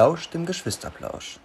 [0.00, 1.40] lauscht dem Geschwisterplausch.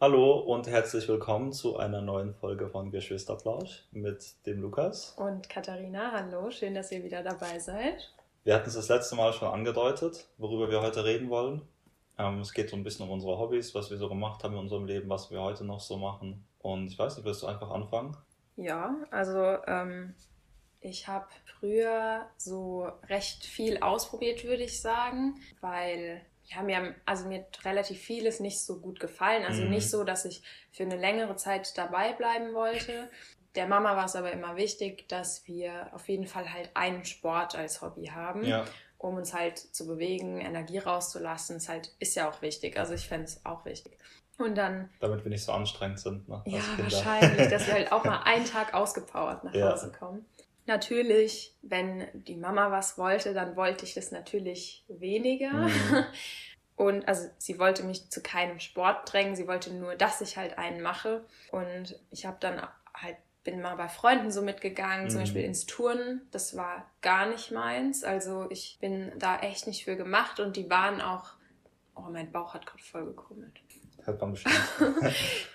[0.00, 5.14] Hallo und herzlich willkommen zu einer neuen Folge von Geschwisterplausch mit dem Lukas.
[5.18, 8.14] Und Katharina, hallo, schön, dass ihr wieder dabei seid.
[8.44, 11.60] Wir hatten es das letzte Mal schon angedeutet, worüber wir heute reden wollen.
[12.16, 14.60] Ähm, es geht so ein bisschen um unsere Hobbys, was wir so gemacht haben in
[14.60, 16.46] unserem Leben, was wir heute noch so machen.
[16.60, 18.16] Und ich weiß nicht, willst du einfach anfangen?
[18.56, 20.14] Ja, also ähm,
[20.80, 21.26] ich habe
[21.60, 27.98] früher so recht viel ausprobiert, würde ich sagen, weil ja, mir, also mir hat relativ
[28.00, 29.44] vieles nicht so gut gefallen.
[29.44, 29.70] Also Mhm.
[29.70, 33.10] nicht so, dass ich für eine längere Zeit dabei bleiben wollte.
[33.54, 37.56] Der Mama war es aber immer wichtig, dass wir auf jeden Fall halt einen Sport
[37.56, 38.64] als Hobby haben, Ja,
[38.98, 41.56] um uns halt zu bewegen, Energie rauszulassen.
[41.56, 42.78] Ist halt, ist ja auch wichtig.
[42.78, 43.98] Also ich fände es auch wichtig.
[44.38, 46.28] Und dann, damit wir nicht so anstrengend sind.
[46.28, 49.70] Ne, als ja, wahrscheinlich, dass wir halt auch mal einen Tag ausgepowert nach Ja.
[49.72, 50.26] Hause kommen.
[50.66, 55.52] Natürlich, wenn die Mama was wollte, dann wollte ich das natürlich weniger.
[55.52, 56.04] Mhm.
[56.76, 60.58] Und also sie wollte mich zu keinem Sport drängen, sie wollte nur, dass ich halt
[60.58, 61.24] einen mache.
[61.50, 62.60] Und ich habe dann
[62.94, 65.22] halt, bin mal bei Freunden so mitgegangen, zum Mhm.
[65.22, 66.28] Beispiel ins Turnen.
[66.32, 68.04] Das war gar nicht meins.
[68.04, 71.30] Also ich bin da echt nicht für gemacht und die waren auch,
[71.94, 73.54] oh, mein Bauch hat gerade voll gekrummelt.
[74.04, 74.54] Hört man bestimmt.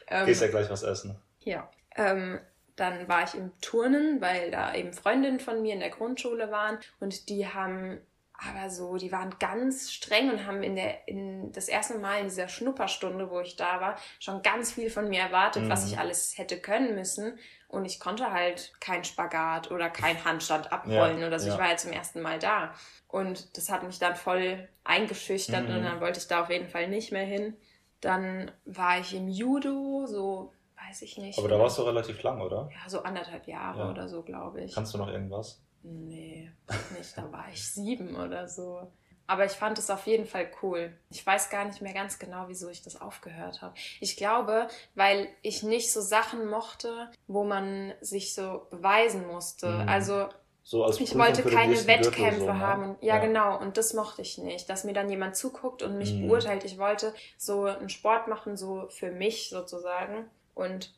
[0.08, 1.20] Ähm, Gehst ja gleich was essen.
[1.42, 1.70] ja.
[1.96, 2.40] Ähm,
[2.76, 6.78] dann war ich im Turnen, weil da eben Freundinnen von mir in der Grundschule waren
[7.00, 8.00] und die haben
[8.44, 12.24] aber so, die waren ganz streng und haben in der in das erste Mal in
[12.24, 15.92] dieser Schnupperstunde, wo ich da war, schon ganz viel von mir erwartet, was Mhm.
[15.92, 17.38] ich alles hätte können müssen.
[17.68, 21.50] Und ich konnte halt kein Spagat oder kein Handstand abrollen Ja, oder so.
[21.50, 21.54] ja.
[21.54, 22.74] Ich war ja zum ersten Mal da.
[23.08, 25.76] Und das hat mich dann voll eingeschüchtert Mhm.
[25.76, 27.56] und dann wollte ich da auf jeden Fall nicht mehr hin.
[28.02, 30.52] Dann war ich im Judo, so
[30.88, 31.38] weiß ich nicht.
[31.40, 32.70] Aber da warst du relativ lang, oder?
[32.72, 33.90] Ja, so anderthalb Jahre Ja.
[33.90, 34.74] oder so, glaube ich.
[34.74, 35.62] Kannst du noch irgendwas?
[35.84, 36.52] Nee,
[36.98, 37.18] nicht.
[37.18, 38.92] Da war ich sieben oder so.
[39.28, 40.98] Aber ich fand es auf jeden Fall cool.
[41.10, 43.74] Ich weiß gar nicht mehr ganz genau, wieso ich das aufgehört habe.
[44.02, 49.68] Ich glaube, weil ich nicht so Sachen mochte, wo man sich so beweisen musste.
[49.70, 49.90] Mhm.
[49.90, 50.28] Also
[50.64, 52.60] So ich wollte keine Wettkämpfe so, ne?
[52.60, 52.84] haben.
[52.92, 53.58] Und, ja, genau.
[53.60, 56.28] Und das mochte ich nicht, dass mir dann jemand zuguckt und mich Mhm.
[56.28, 56.66] beurteilt.
[56.66, 60.30] Ich wollte so einen Sport machen, so für mich sozusagen.
[60.54, 60.94] Und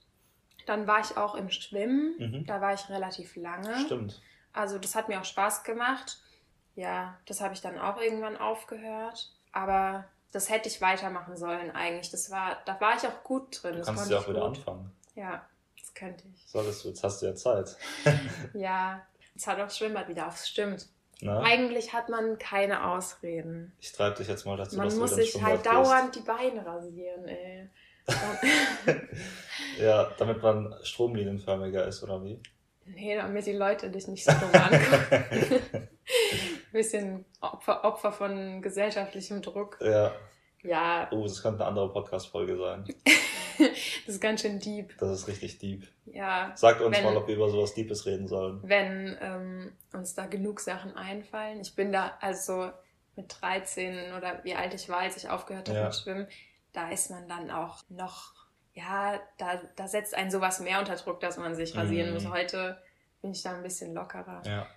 [0.65, 2.15] dann war ich auch im Schwimmen.
[2.17, 2.45] Mhm.
[2.45, 3.77] Da war ich relativ lange.
[3.79, 4.21] Stimmt.
[4.53, 6.19] Also das hat mir auch Spaß gemacht.
[6.75, 9.31] Ja, das habe ich dann auch irgendwann aufgehört.
[9.51, 12.09] Aber das hätte ich weitermachen sollen eigentlich.
[12.11, 13.73] Das war, da war ich auch gut drin.
[13.73, 14.57] Du das kannst konnte ja auch ich wieder gut.
[14.57, 14.91] anfangen.
[15.15, 15.45] Ja,
[15.79, 16.43] das könnte ich.
[16.47, 17.77] Solltest du, jetzt hast du ja Zeit.
[18.53, 20.37] Ja, jetzt hat auch das Schwimmbad wieder auf.
[20.37, 20.87] Stimmt.
[21.21, 21.39] Ne?
[21.39, 23.71] Eigentlich hat man keine Ausreden.
[23.79, 26.15] Ich treibe dich jetzt mal dazu, Man dass muss du ins sich halt Schwimmbad dauernd
[26.15, 27.69] die Beine rasieren, ey.
[29.79, 32.39] Ja, damit man stromlinienförmiger ist, oder wie?
[32.85, 35.87] nee, damit die Leute dich nicht so dumm angucken.
[36.73, 39.77] Bisschen Opfer, Opfer von gesellschaftlichem Druck.
[39.81, 40.11] ja.
[40.65, 42.85] Ja, Oh, das könnte eine andere Podcast-Folge sein.
[43.57, 44.97] das ist ganz schön deep.
[44.97, 45.85] Das ist richtig deep.
[46.05, 48.61] Ja, Sagt uns Wenn- mal, ob wir über sowas Deepes reden sollen.
[48.63, 51.59] wenn ähm, uns da genug Sachen einfallen.
[51.59, 52.71] Ich bin da also
[53.17, 55.85] mit 13 oder wie alt ich war, als ich aufgehört habe Ja.
[55.87, 56.27] mit Schwimmen,
[56.73, 58.33] da ist man dann auch noch,
[58.73, 62.13] ja, da, da setzt einen sowas mehr unter Druck, dass man sich rasieren Mhm.
[62.15, 62.27] muss.
[62.27, 62.81] Heute
[63.21, 64.41] bin ich da ein bisschen lockerer.
[64.45, 64.67] Ja.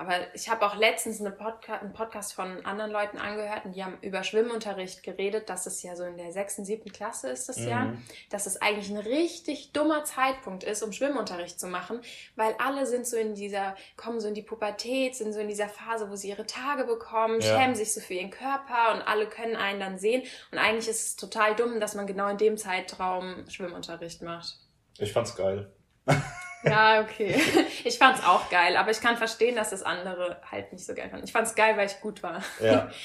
[0.00, 3.84] Aber ich habe auch letztens eine Podca einen Podcast von anderen Leuten angehört und die
[3.84, 7.58] haben über Schwimmunterricht geredet, dass es ja so in der sechsten, siebten Klasse ist das
[7.62, 8.02] ja, Mhm.
[8.30, 12.00] dass es eigentlich ein richtig dummer Zeitpunkt ist, um Schwimmunterricht zu machen,
[12.34, 15.68] weil alle sind so in dieser, kommen so in die Pubertät, sind so in dieser
[15.68, 17.58] Phase, wo sie ihre Tage bekommen, Ja.
[17.58, 20.22] schämen sich so für ihren Körper und alle können einen dann sehen.
[20.50, 24.54] Und eigentlich ist es total dumm, dass man genau in dem Zeitraum Schwimmunterricht macht.
[24.98, 25.70] Ich fand's geil.
[26.64, 27.34] Ja, okay.
[27.84, 31.08] Ich fand's auch geil, aber ich kann verstehen, dass das andere halt nicht so geil
[31.10, 31.24] fanden.
[31.24, 32.42] Ich fand's geil, weil ich gut war.
[32.60, 32.90] Ja.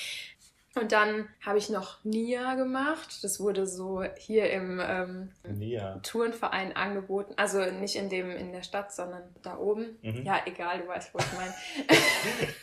[0.78, 3.24] Und dann habe ich noch Nia gemacht.
[3.24, 6.00] Das wurde so hier im ähm, Nia.
[6.04, 7.34] Turnverein angeboten.
[7.38, 9.98] Also nicht in dem in der Stadt, sondern da oben.
[10.02, 10.24] Mhm.
[10.26, 11.54] Ja, egal, du weißt, wo ich meine.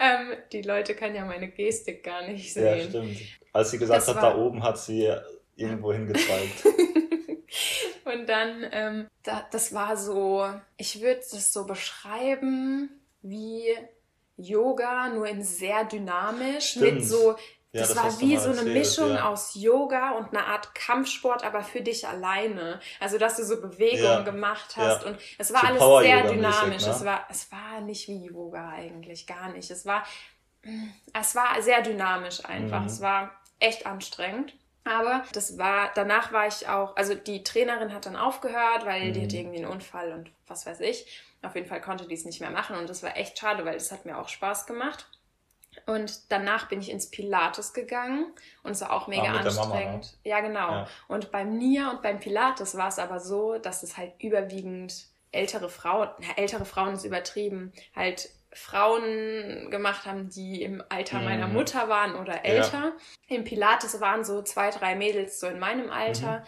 [0.00, 2.88] ähm, die Leute können ja meine Gestik gar nicht Ja, sehen.
[2.88, 3.18] stimmt.
[3.52, 5.12] Als sie gesagt Das hat, war- da oben hat sie
[5.56, 6.64] irgendwo hingezeigt.
[8.12, 12.90] Und dann, ähm, da, das war so, ich würde das so beschreiben
[13.22, 13.64] wie
[14.36, 16.70] Yoga, nur in sehr dynamisch.
[16.70, 16.94] Stimmt.
[16.94, 17.36] Mit so,
[17.72, 19.28] Ja, das, das war wie so eine erzählt, Mischung ja.
[19.28, 22.80] aus Yoga und einer Art Kampfsport, aber für dich alleine.
[23.00, 24.20] Also, dass du so Bewegungen Ja.
[24.22, 25.04] gemacht hast.
[25.04, 26.84] Und es war So alles sehr dynamisch.
[26.84, 26.90] ne?
[26.90, 29.70] Es, war, es war nicht wie Yoga eigentlich, gar nicht.
[29.70, 30.04] Es war,
[31.18, 32.80] es war sehr dynamisch einfach.
[32.80, 32.86] Mhm.
[32.86, 34.54] Es war echt anstrengend.
[34.84, 39.20] Aber das war, danach war ich auch, also die Trainerin hat dann aufgehört, weil die
[39.20, 39.24] Mhm.
[39.24, 41.06] hatte irgendwie einen Unfall und was weiß ich.
[41.42, 43.74] Auf jeden Fall konnte die es nicht mehr machen und das war echt schade, weil
[43.74, 45.06] das hat mir auch Spaß gemacht.
[45.86, 48.32] Und danach bin ich ins Pilates gegangen
[48.62, 50.18] und es war auch mega Ah, der Mama, anstrengend.
[50.24, 50.70] Ja, genau.
[50.72, 50.88] Ja.
[51.08, 55.70] Und beim Nia und beim Pilates war es aber so, dass es halt überwiegend ältere
[55.70, 61.24] Frauen, na, ältere Frauen ist übertrieben, halt Frauen gemacht haben, die im Alter Mhm.
[61.24, 62.92] meiner Mutter waren oder älter.
[63.28, 66.44] Im Pilates waren so zwei, drei Mädels so in meinem Alter, Mhm.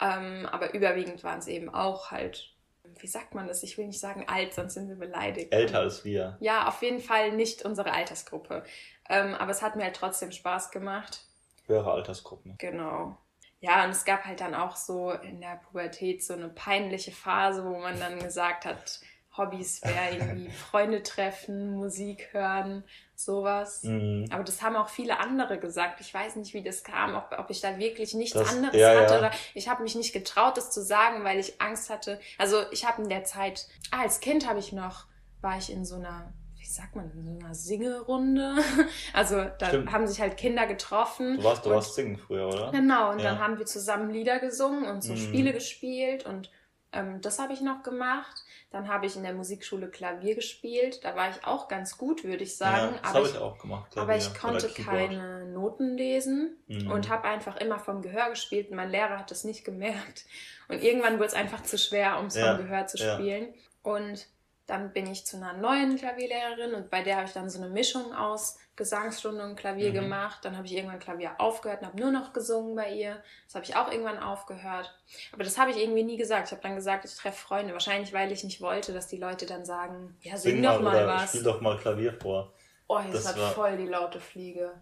[0.00, 2.54] ähm, aber überwiegend waren es eben auch halt,
[2.98, 3.62] wie sagt man das?
[3.62, 5.52] Ich will nicht sagen alt, sonst sind wir beleidigt.
[5.52, 6.36] Älter als wir.
[6.40, 8.64] Ja, auf jeden Fall nicht unsere Altersgruppe.
[9.08, 11.24] Ähm, aber es hat mir halt trotzdem Spaß gemacht.
[11.66, 12.56] Höhere Altersgruppen.
[12.58, 13.16] Genau.
[13.60, 17.64] Ja, und es gab halt dann auch so in der Pubertät so eine peinliche Phase,
[17.64, 19.00] wo man dann gesagt hat,
[19.36, 22.84] Hobbys wäre irgendwie Freunde treffen, Musik hören,
[23.14, 23.82] sowas.
[23.84, 24.26] Mhm.
[24.30, 26.00] Aber das haben auch viele andere gesagt.
[26.00, 28.88] Ich weiß nicht, wie das kam, ob, ob ich da wirklich nichts Das- anderes ja,
[29.00, 29.18] hatte ja.
[29.18, 32.20] oder ich habe mich nicht getraut, das zu sagen, weil ich Angst hatte.
[32.38, 35.06] Also ich habe in der Zeit, ah, als Kind habe ich noch,
[35.40, 38.56] war ich in so einer, wie sagt man, in so einer Singerunde.
[39.14, 39.92] Also da Stimmt.
[39.92, 41.36] haben sich halt Kinder getroffen.
[41.36, 42.70] Du warst, du warst singen früher, oder?
[42.70, 43.30] Genau, und Ja.
[43.30, 45.16] dann haben wir zusammen Lieder gesungen und so Mhm.
[45.18, 46.50] Spiele gespielt und
[46.92, 48.42] ähm, das habe ich noch gemacht.
[48.72, 51.04] Dann habe ich in der Musikschule Klavier gespielt.
[51.04, 52.94] Da war ich auch ganz gut, würde ich sagen.
[52.94, 53.96] ja, das aber habe ich, ich auch gemacht.
[53.98, 56.90] aber Klavier ich oder konnte keine Noten lesen Mhm.
[56.90, 58.70] und habe einfach immer vom Gehör gespielt.
[58.70, 60.24] Mein Lehrer hat das nicht gemerkt.
[60.68, 63.14] Und irgendwann wurde es einfach zu schwer, um es Ja, vom Gehör zu ja.
[63.14, 63.52] spielen.
[63.82, 64.26] Und
[64.66, 67.68] dann bin ich zu einer neuen Klavierlehrerin und bei der habe ich dann so eine
[67.68, 69.94] Mischung aus Gesangsstunde und Klavier Mhm.
[69.94, 70.38] gemacht.
[70.44, 73.22] Dann habe ich irgendwann Klavier aufgehört und habe nur noch gesungen bei ihr.
[73.46, 74.94] Das habe ich auch irgendwann aufgehört.
[75.32, 76.46] Aber das habe ich irgendwie nie gesagt.
[76.48, 77.72] Ich habe dann gesagt, ich treffe Freunde.
[77.74, 81.06] Wahrscheinlich, weil ich nicht wollte, dass die Leute dann sagen, ja, sing, Sing doch mal
[81.06, 81.28] was.
[81.30, 82.52] spiel doch mal Klavier vor.
[82.88, 84.72] oh, jetzt Das hat war- voll die laute Fliege.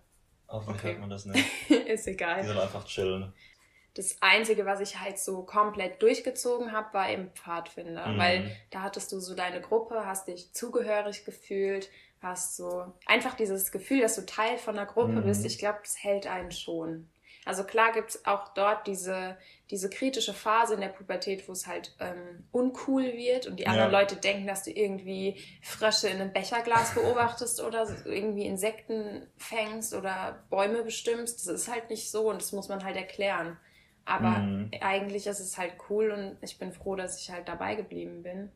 [0.48, 0.88] Hoffentlich Okay.
[0.92, 1.70] hört man das nicht.
[1.70, 2.40] Ist egal.
[2.42, 3.32] Die sollen einfach chillen.
[3.94, 8.08] Das Einzige, was ich halt so komplett durchgezogen habe, war eben Pfadfinder.
[8.08, 8.18] Mhm.
[8.18, 11.90] Weil da hattest du so deine Gruppe, hast dich zugehörig gefühlt,
[12.22, 15.24] hast so einfach dieses Gefühl, dass du Teil von einer Gruppe Mhm.
[15.24, 15.44] bist.
[15.44, 17.08] Ich glaube, das hält einen schon.
[17.46, 19.36] Also klar gibt's auch dort diese,
[19.70, 23.70] diese kritische Phase in der Pubertät, wo es halt ähm, uncool wird und die Ja.
[23.70, 29.94] anderen Leute denken, dass du irgendwie Frösche in einem Becherglas beobachtest oder irgendwie Insekten fängst
[29.94, 31.38] oder Bäume bestimmst.
[31.40, 33.56] Das ist halt nicht so und das muss man halt erklären.
[34.04, 34.70] Aber Mhm.
[34.80, 38.50] eigentlich ist es halt cool und ich bin froh, dass ich halt dabei geblieben bin.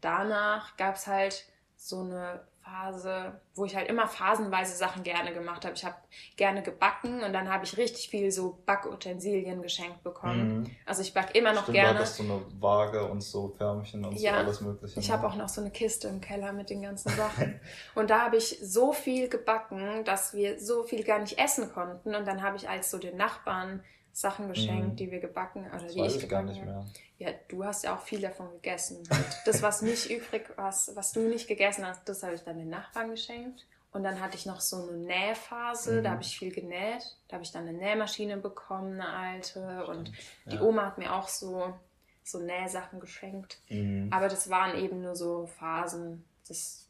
[0.00, 1.44] Danach gab's halt
[1.76, 5.74] so eine Phase, wo ich halt immer phasenweise Sachen gerne gemacht habe.
[5.74, 5.94] Ich habe
[6.36, 10.58] gerne gebacken und dann habe ich richtig viel so Backutensilien geschenkt bekommen.
[10.58, 10.70] Mhm.
[10.84, 11.94] Also ich backe immer noch Stimmt, gerne.
[11.94, 15.00] Du hattest so eine Waage und so Förmchen und Ja, so alles mögliche.
[15.00, 15.14] Ich ne?
[15.14, 17.58] habe auch noch so eine Kiste im Keller mit den ganzen Sachen.
[17.94, 22.14] Und da habe ich so viel gebacken, dass wir so viel gar nicht essen konnten.
[22.14, 23.82] Und dann habe ich als so den Nachbarn
[24.20, 24.96] Sachen geschenkt, Mhm.
[24.96, 26.70] die wir gebacken oder Das die ich ich gar gebacken habe.
[26.72, 26.84] mehr.
[27.18, 29.02] Ja, du hast ja auch viel davon gegessen.
[29.44, 32.68] Das, was nicht übrig was, was du nicht gegessen hast, das habe ich dann den
[32.68, 33.66] Nachbarn geschenkt.
[33.92, 36.04] Und dann hatte ich noch so eine Nähphase, Mhm.
[36.04, 37.16] da habe ich viel genäht.
[37.28, 39.86] Da habe ich dann eine Nähmaschine bekommen, eine alte.
[39.86, 40.12] Und
[40.46, 40.62] die Ja.
[40.62, 41.74] Oma hat mir auch so,
[42.24, 43.60] so Nähsachen geschenkt.
[43.68, 44.10] Mhm.
[44.12, 46.24] Aber das waren eben nur so Phasen.
[46.48, 46.87] Das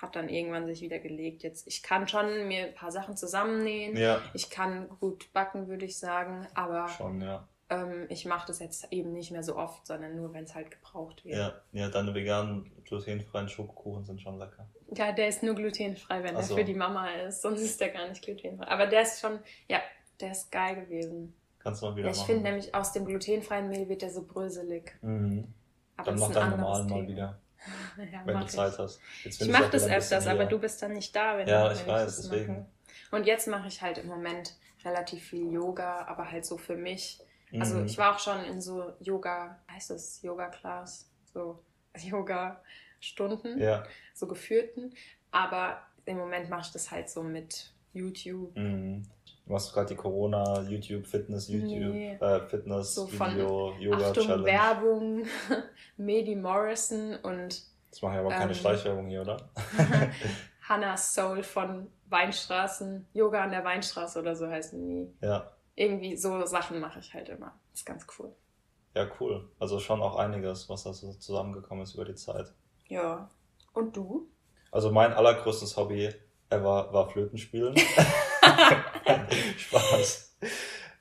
[0.00, 1.42] hat dann irgendwann sich wieder gelegt.
[1.42, 3.96] Jetzt, ich kann schon mir ein paar Sachen zusammennähen.
[3.96, 6.46] Ja, Ich kann gut backen, würde ich sagen.
[6.54, 7.48] Aber schon, ja.
[7.68, 10.70] ähm, ich mache das jetzt eben nicht mehr so oft, sondern nur, wenn es halt
[10.70, 11.36] gebraucht wird.
[11.36, 14.68] Ja, ja deine veganen, glutenfreien Schokokuchen sind schon lecker.
[14.94, 16.56] Ja, der ist nur glutenfrei, wenn Ach er so.
[16.56, 17.42] für die Mama ist.
[17.42, 18.68] Sonst ist der gar nicht glutenfrei.
[18.68, 19.80] Aber der ist schon, ja,
[20.20, 21.34] der ist geil gewesen.
[21.58, 24.22] Kannst du mal wieder Ja, ich finde nämlich, aus dem glutenfreien Mehl wird der so
[24.24, 24.96] bröselig.
[25.02, 25.52] Mhm.
[25.96, 27.40] Aber Dann mach deinen normalen mal wieder,
[28.12, 28.50] Ja, wenn du ich.
[28.50, 29.00] Zeit hast.
[29.24, 31.86] Jetzt Ich mache das öfters, aber du bist dann nicht da, wenn, Ja, wenn ich
[31.86, 32.52] weiß, das deswegen.
[32.58, 32.66] mache.
[33.10, 37.20] Und jetzt mache ich halt im Moment relativ viel Yoga, aber halt so für mich.
[37.58, 37.86] Also Mhm.
[37.86, 41.62] ich war auch schon in so Yoga, heißt das Yoga-Class, so
[41.96, 43.84] Yoga-Stunden, Ja.
[44.14, 44.94] so geführten.
[45.30, 48.54] Aber im Moment mache ich das halt so mit YouTube.
[48.56, 49.06] Mhm.
[49.48, 52.18] Du machst gerade die Corona, YouTube, Fitness, YouTube, Nee.
[52.20, 54.44] äh, Fitness, So Video, Yoga Achtung, Challenge.
[54.44, 55.22] Werbung,
[55.96, 59.38] Medi Morrison und Das mache ich aber keine Ähm, Schleichwerbung hier, oder?
[60.68, 65.26] Hannah Soul von Weinstraßen, Yoga an der Weinstraße oder so heißen die.
[65.26, 65.50] Ja.
[65.76, 67.58] Irgendwie so Sachen mache ich halt immer.
[67.72, 68.30] ist ganz cool.
[68.94, 69.48] Ja, cool.
[69.58, 72.52] Also schon auch einiges, was da so zusammengekommen ist über die Zeit.
[72.88, 73.30] Ja.
[73.72, 74.28] Und du?
[74.70, 76.10] Also mein allergrößtes Hobby
[76.50, 77.74] ever war Flötenspielen.
[79.58, 80.36] Spaß.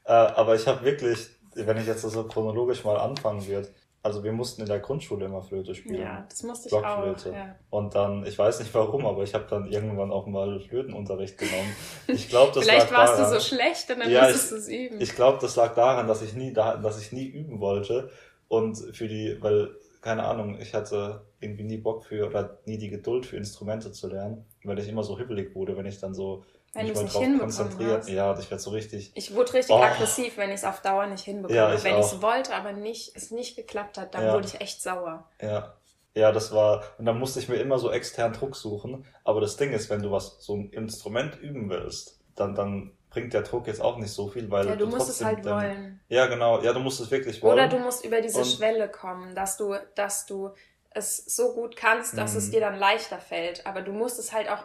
[0.05, 3.69] Äh, aber ich habe wirklich, wenn ich jetzt so chronologisch mal anfangen würde,
[4.03, 6.01] also wir mussten in der Grundschule immer Flöte spielen.
[6.01, 7.25] Ja, das musste ich auch.
[7.25, 7.55] Ja.
[7.69, 11.75] Und dann, ich weiß nicht warum, aber ich habe dann irgendwann auch mal Flötenunterricht genommen.
[12.07, 14.55] Ich glaube, das Vielleicht lag warst daran, du so schlecht und dann Ja, musstest du
[14.55, 15.01] es üben.
[15.01, 18.09] Ich glaube, das lag daran, dass ich nie da, dass ich nie üben wollte
[18.47, 22.89] und für die, weil keine Ahnung, ich hatte irgendwie nie Bock für oder nie die
[22.89, 26.45] Geduld für Instrumente zu lernen, weil ich immer so hibbelig wurde, wenn ich dann so
[26.73, 27.99] wenn mal drauf konzentriert.
[27.99, 28.09] Hast.
[28.09, 29.11] Ja, ich werde so richtig.
[29.15, 29.81] Ich wurde richtig oh.
[29.81, 31.57] aggressiv, wenn ich es auf Dauer nicht hinbekomme.
[31.57, 34.33] Ja, ich wenn ich es wollte, aber nicht, es nicht geklappt hat, dann ja.
[34.33, 35.27] wurde ich echt sauer.
[35.41, 35.73] Ja.
[36.13, 39.05] Ja, das war, und dann musste ich mir immer so extern Druck suchen.
[39.23, 43.33] Aber das Ding ist, wenn du was, so ein Instrument üben willst, dann, dann bringt
[43.33, 45.61] der Druck jetzt auch nicht so viel, weil ja, du, du musst es halt dann,
[45.61, 45.99] wollen.
[46.09, 46.61] Ja, genau.
[46.61, 47.53] Ja, du musst es wirklich wollen.
[47.53, 50.49] Oder du musst über diese und, Schwelle kommen, dass du, dass du
[50.89, 52.51] es so gut kannst, dass es mhm.
[52.51, 53.65] dir dann leichter fällt.
[53.65, 54.63] Aber du musst es halt auch,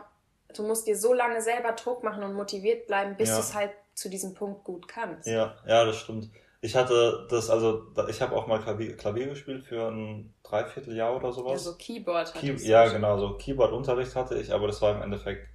[0.59, 3.37] du musst dir so lange selber Druck machen und motiviert bleiben, bis ja.
[3.37, 5.26] du es halt zu diesem Punkt gut kannst.
[5.26, 6.30] Ja, ja, das stimmt.
[6.61, 11.32] Ich hatte das, also ich habe auch mal Klavier, Klavier gespielt für ein Dreivierteljahr oder
[11.32, 11.52] sowas.
[11.52, 15.49] Ja, so Keyboard Key Ja, genau, so Keyboard-Unterricht hatte ich, aber das war im Endeffekt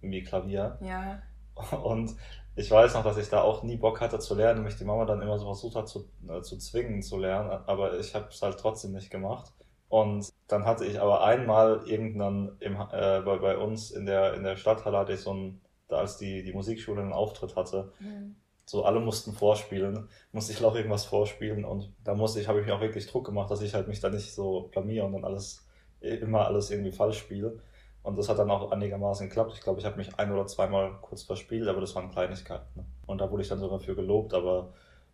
[0.00, 0.78] wie Klavier.
[0.80, 1.20] Ja.
[1.82, 2.16] Und
[2.54, 5.04] ich weiß noch, dass ich da auch nie Bock hatte zu lernen mich die Mama
[5.04, 8.40] dann immer so versucht hat zu, äh, zu zwingen zu lernen, aber ich habe es
[8.40, 9.52] halt trotzdem nicht gemacht.
[9.88, 14.42] Und dann hatte ich aber einmal irgendwann im, äh, bei, bei uns in der, in
[14.42, 18.34] der Stadthalle hatte ich so ein, da als die, die Musikschule einen Auftritt hatte, mhm.
[18.64, 22.66] so alle mussten vorspielen, musste ich auch irgendwas vorspielen und da musste ich, habe ich
[22.66, 25.24] mir auch wirklich Druck gemacht, dass ich halt mich da nicht so blamier und dann
[25.24, 25.64] alles,
[26.00, 27.60] immer alles irgendwie falsch spiele.
[28.02, 29.52] Und das hat dann auch einigermaßen geklappt.
[29.54, 32.68] Ich glaube, ich habe mich ein oder zweimal kurz verspielt, aber das waren Kleinigkeiten.
[32.76, 32.84] Ne?
[33.04, 34.72] Und da wurde ich dann sogar für gelobt, aber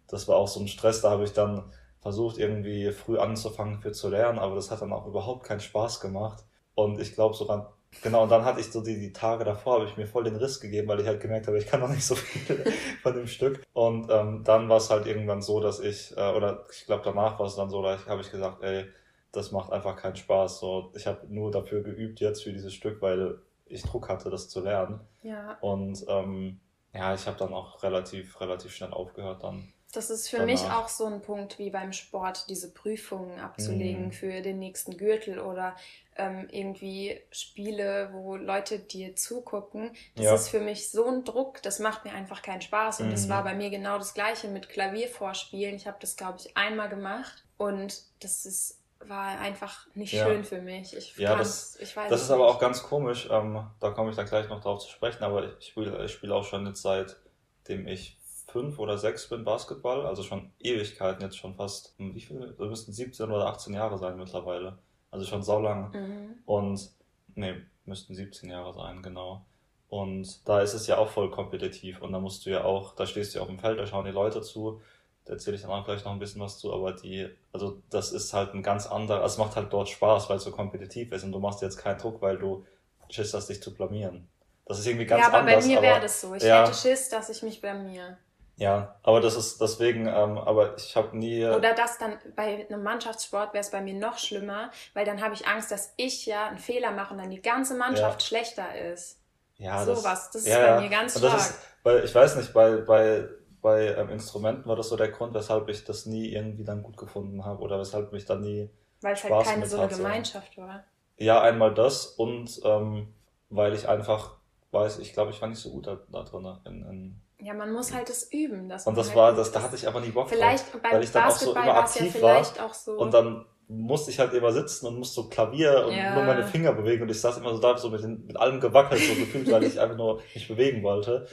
[0.09, 1.73] das war auch so ein Stress, da habe ich dann
[2.03, 6.01] versucht, irgendwie früh anzufangen für zu lernen, aber das hat dann auch überhaupt keinen Spaß
[6.01, 6.45] gemacht.
[6.75, 9.85] Und ich glaube sogar, genau, und dann hatte ich so die, die Tage davor, habe
[9.85, 12.05] ich mir voll den Riss gegeben, weil ich halt gemerkt habe, ich kann noch nicht
[12.05, 12.65] so viel
[13.03, 13.63] von dem Stück.
[13.73, 17.39] Und ähm, dann war es halt irgendwann so, dass ich, äh, oder ich glaube danach
[17.39, 18.87] war es dann so, da habe ich gesagt, ey,
[19.31, 20.59] das macht einfach keinen Spaß.
[20.59, 24.49] So, ich habe nur dafür geübt jetzt für dieses Stück, weil ich Druck hatte, das
[24.49, 25.01] zu lernen.
[25.23, 25.57] Ja.
[25.61, 26.61] Und ähm,
[26.93, 29.73] ja, ich habe dann auch relativ, relativ schnell aufgehört dann.
[29.93, 30.53] Das ist für danach.
[30.53, 34.13] mich auch so ein Punkt wie beim Sport, diese Prüfungen abzulegen mhm.
[34.13, 35.77] für den nächsten Gürtel oder
[36.17, 39.93] ähm, irgendwie Spiele, wo Leute dir zugucken.
[40.15, 40.35] Das ja.
[40.35, 43.01] ist für mich so ein Druck, das macht mir einfach keinen Spaß.
[43.01, 43.13] Und mhm.
[43.13, 45.77] das war bei mir genau das gleiche mit Klaviervorspielen.
[45.77, 50.25] Ich habe das, glaube ich, einmal gemacht und das ist war einfach nicht ja.
[50.25, 50.97] schön für mich.
[50.97, 53.29] Ich ja, das, ich weiß das ist aber auch ganz komisch.
[53.31, 55.25] Ähm, da komme ich dann gleich noch drauf zu sprechen.
[55.25, 58.17] Aber ich spiele ich spiel auch schon jetzt seitdem ich
[58.53, 60.07] fünf oder sechs bin Basketball.
[60.07, 62.55] Also schon Ewigkeiten, jetzt schon fast, hm, wie viel?
[62.59, 64.79] Das müssten 17 oder 18 Jahre sein mittlerweile.
[65.11, 65.91] Also schon saulang.
[65.93, 66.35] Mhm.
[66.47, 66.91] Und,
[67.35, 67.55] nee,
[67.85, 69.45] müssten 17 Jahre sein, genau.
[69.89, 72.01] Und da ist es ja auch voll kompetitiv.
[72.01, 74.05] Und da musst du ja auch, da stehst du ja auf dem Feld, da schauen
[74.05, 74.81] die Leute zu
[75.25, 78.13] da erzähle ich dann auch gleich noch ein bisschen was zu, aber die, also das
[78.13, 81.13] ist halt ein ganz anderer, also es macht halt dort Spaß, weil es so kompetitiv
[81.13, 82.67] ist und du machst jetzt keinen Druck, weil du
[83.09, 84.29] Schiss hast, dich zu blamieren.
[84.67, 85.33] Das ist irgendwie ganz anders.
[85.33, 86.35] Ja, aber anders, bei mir wäre das so.
[86.35, 88.17] Ich ja, hätte Schiss, dass ich mich blamier.
[88.57, 91.45] Ja, aber das ist deswegen, ähm, aber ich habe nie.
[91.47, 95.35] Oder das dann bei einem Mannschaftssport wäre es bei mir noch schlimmer, weil dann habe
[95.35, 98.27] ich Angst, dass ich ja einen Fehler mache und dann die ganze Mannschaft ja.
[98.27, 99.19] schlechter ist.
[99.57, 101.37] Ja, so das, was, das ist ja, bei mir ganz stark.
[101.37, 103.29] Ist, weil ich weiß nicht, bei, bei
[103.63, 106.97] bei ähm, Instrumenten war das so der Grund, weshalb ich das nie irgendwie dann gut
[106.97, 108.69] gefunden habe oder weshalb mich da nie.
[109.01, 110.85] Weil es halt keine so eine Gemeinschaft war.
[111.17, 113.15] Ja, einmal das und ähm,
[113.49, 114.37] weil ich einfach
[114.73, 116.59] weiß, ich glaube, ich war nicht so gut da, da drin.
[116.65, 118.69] In, in, ja, man muss halt das üben.
[118.69, 120.81] Dass und das halt war, das, da hatte ich aber nie Bock vielleicht, drauf.
[120.83, 122.45] Weil ich dann auch so immer aktiv ja war.
[122.75, 126.15] So und dann musste ich halt immer sitzen und musste so Klavier und ja.
[126.15, 128.61] nur meine Finger bewegen und ich saß immer so da, so mit, den, mit allem
[128.61, 131.27] gewackelt, so gefühlt, weil ich einfach nur mich bewegen wollte.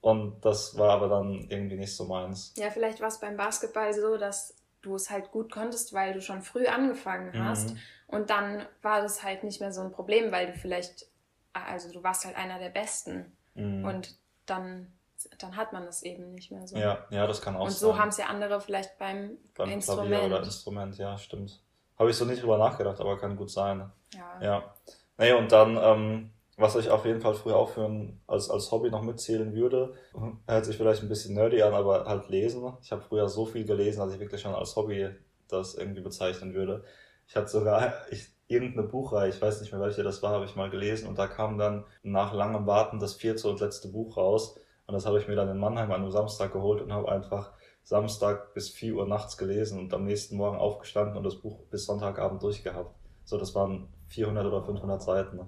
[0.00, 2.54] Und das war aber dann irgendwie nicht so meins.
[2.56, 6.20] Ja, vielleicht war es beim Basketball so, dass du es halt gut konntest, weil du
[6.20, 7.44] schon früh angefangen mhm.
[7.44, 7.70] hast.
[7.70, 7.78] Mhm.
[8.08, 11.06] Und dann war das halt nicht mehr so ein Problem, weil du vielleicht,
[11.52, 13.36] also du warst halt einer der Besten.
[13.54, 13.84] Mhm.
[13.84, 14.92] Und dann,
[15.38, 16.76] dann hat man das eben nicht mehr so.
[16.76, 17.68] Ja, ja das kann auch sein.
[17.68, 20.08] Und so haben es ja andere vielleicht beim, beim Instrument.
[20.08, 21.60] Klavier oder Instrument, ja, stimmt.
[21.98, 23.90] Habe ich so nicht drüber nachgedacht, aber kann gut sein.
[24.14, 24.42] Ja.
[24.42, 24.74] Ja.
[25.18, 29.02] Nee, und dann, ähm, was ich auf jeden Fall früher ein, als, als Hobby noch
[29.02, 29.94] mitzählen würde,
[30.46, 32.72] hört sich vielleicht ein bisschen nerdy an, aber halt lesen.
[32.82, 35.10] Ich habe früher so viel gelesen, dass ich wirklich schon als Hobby
[35.48, 36.84] das irgendwie bezeichnen würde.
[37.26, 40.56] Ich hatte sogar ich, irgendeine Buchreihe, ich weiß nicht mehr welche das war, habe ich
[40.56, 44.58] mal gelesen und da kam dann nach langem Warten das vierte und letzte Buch raus
[44.86, 47.52] und das habe ich mir dann in Mannheim an einem Samstag geholt und habe einfach
[47.84, 51.86] Samstag bis 4 Uhr nachts gelesen und am nächsten Morgen aufgestanden und das Buch bis
[51.86, 52.94] Sonntagabend durchgehabt.
[53.24, 55.40] So, das waren 400 oder 500 Seiten.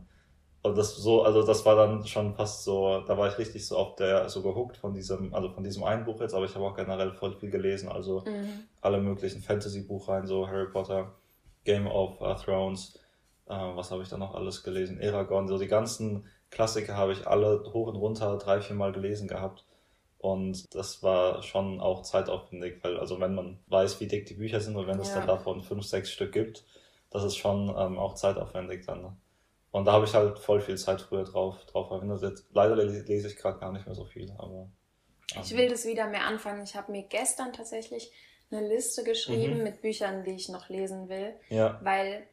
[0.62, 3.76] Und das so, also das war dann schon fast so, da war ich richtig so
[3.76, 6.64] auf der, so gehuckt von diesem, also von diesem einen Buch jetzt, aber ich habe
[6.64, 8.64] auch generell voll viel gelesen, also mhm.
[8.80, 11.12] alle möglichen Fantasy-Buchreihen, so Harry Potter,
[11.64, 12.98] Game of uh, Thrones,
[13.46, 17.26] äh, was habe ich da noch alles gelesen, Eragon, so die ganzen Klassiker habe ich
[17.26, 19.64] alle hoch und runter drei, vier Mal gelesen gehabt.
[20.18, 24.60] Und das war schon auch zeitaufwendig, weil also wenn man weiß, wie dick die Bücher
[24.60, 26.64] sind und wenn es dann davon fünf, sechs Stück gibt,
[27.10, 29.16] das ist schon ähm, auch zeitaufwendig dann.
[29.70, 32.44] Und da habe ich halt voll viel Zeit früher drauf, drauf verwendet.
[32.52, 34.70] Leider lese ich gerade gar nicht mehr so viel, aber.
[35.34, 35.42] Ähm.
[35.42, 36.62] Ich will das wieder mehr anfangen.
[36.62, 38.10] Ich habe mir gestern tatsächlich
[38.50, 39.64] eine Liste geschrieben mhm.
[39.64, 41.34] mit Büchern, die ich noch lesen will.
[41.48, 41.80] Ja.
[41.82, 42.26] Weil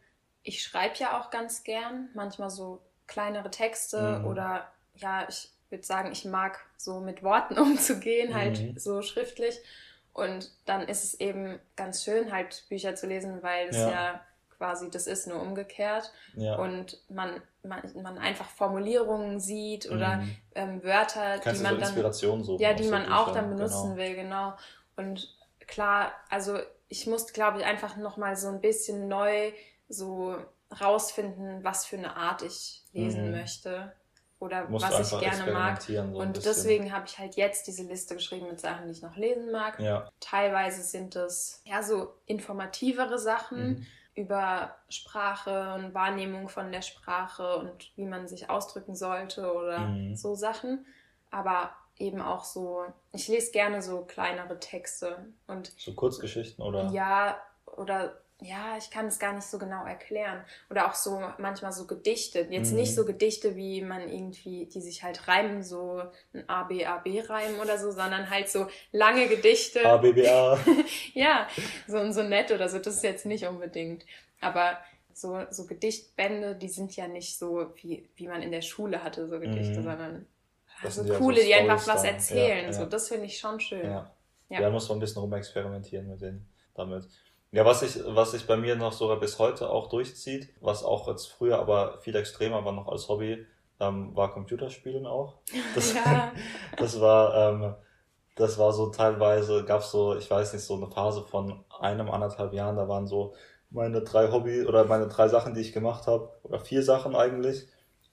[0.43, 4.25] ich schreibe ja auch ganz gern, manchmal so kleinere Texte mhm.
[4.25, 8.79] oder ja, ich würde sagen, ich mag so mit Worten umzugehen, halt mhm.
[8.79, 9.59] so schriftlich.
[10.13, 14.21] Und dann ist es eben ganz schön, halt Bücher zu lesen, weil es ja, ja
[14.57, 16.11] quasi das ist, nur umgekehrt.
[16.35, 16.55] Ja.
[16.55, 20.35] Und man, man, man einfach Formulierungen sieht oder mhm.
[20.55, 22.43] ähm, Wörter, Kannst die man so dann.
[22.43, 23.97] So ja, die man auch dann benutzen genau.
[23.97, 24.53] will, genau.
[24.97, 25.35] Und
[25.67, 29.53] klar, also ich musste, glaube ich, einfach nochmal so ein bisschen neu
[29.87, 30.35] so
[30.79, 33.31] rausfinden, was für eine Art ich lesen mhm.
[33.31, 33.93] möchte
[34.39, 35.81] oder Musst was ich gerne mag.
[35.81, 39.15] So und deswegen habe ich halt jetzt diese Liste geschrieben mit Sachen, die ich noch
[39.15, 39.79] lesen mag.
[39.79, 40.09] Ja.
[40.19, 43.85] Teilweise sind es ja so informativere Sachen mhm.
[44.15, 50.15] über Sprache und Wahrnehmung von der Sprache und wie man sich ausdrücken sollte oder mhm.
[50.15, 50.87] so Sachen.
[51.29, 57.37] Aber eben auch so, ich lese gerne so kleinere Texte und so Kurzgeschichten oder ja
[57.77, 60.43] oder ja, ich kann es gar nicht so genau erklären.
[60.69, 62.48] Oder auch so manchmal so Gedichte.
[62.50, 62.79] Jetzt mhm.
[62.79, 66.01] nicht so Gedichte, wie man irgendwie, die sich halt reimen, so
[66.33, 69.86] ein A, B, A, B reimen oder so, sondern halt so lange Gedichte.
[69.86, 70.57] A, B, B, A.
[71.13, 71.48] ja,
[71.88, 72.79] so, so nett oder so.
[72.79, 74.05] Das ist jetzt nicht unbedingt.
[74.39, 74.79] Aber
[75.13, 79.27] so, so Gedichtbände, die sind ja nicht so, wie, wie man in der Schule hatte,
[79.27, 79.83] so Gedichte, mhm.
[79.83, 80.25] sondern
[80.81, 82.57] also coole, ja so die einfach was erzählen.
[82.57, 82.74] Ja, ja.
[82.74, 83.86] So, das finde ich schon schön.
[83.86, 84.12] Ja.
[84.50, 84.62] Ja.
[84.62, 87.07] ja, muss man ein bisschen rumexperimentieren mit denen damit.
[87.51, 91.08] Ja, was sich was sich bei mir noch sogar bis heute auch durchzieht, was auch
[91.10, 93.46] jetzt früher aber viel extremer war noch als Hobby,
[93.81, 95.39] ähm, war Computerspielen auch.
[95.75, 96.31] Das, ja.
[96.77, 97.75] das war, ähm,
[98.36, 102.53] das war so teilweise, gab so, ich weiß nicht, so eine Phase von einem, anderthalb
[102.53, 103.34] Jahren, da waren so
[103.70, 107.68] meine drei Hobby oder meine drei Sachen, die ich gemacht habe, oder vier Sachen eigentlich,